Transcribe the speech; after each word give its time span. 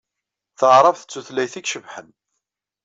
Taɛṛabt 0.59 1.05
d 1.07 1.09
tutlayt 1.11 1.55
ay 1.59 1.63
icebḥen. 1.65 2.09